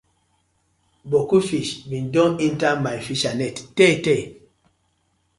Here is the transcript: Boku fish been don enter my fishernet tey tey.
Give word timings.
Boku 1.09 1.37
fish 1.47 1.83
been 1.89 2.07
don 2.13 2.31
enter 2.47 2.71
my 2.85 2.95
fishernet 3.05 3.57
tey 3.77 3.93
tey. 4.03 4.21